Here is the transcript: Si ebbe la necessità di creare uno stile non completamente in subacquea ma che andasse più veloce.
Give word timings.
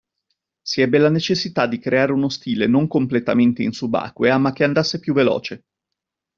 Si 0.63 0.81
ebbe 0.81 0.97
la 0.97 1.11
necessità 1.11 1.67
di 1.67 1.77
creare 1.77 2.11
uno 2.11 2.27
stile 2.27 2.65
non 2.65 2.87
completamente 2.87 3.61
in 3.61 3.71
subacquea 3.71 4.39
ma 4.39 4.51
che 4.51 4.63
andasse 4.63 4.99
più 4.99 5.13
veloce. 5.13 5.65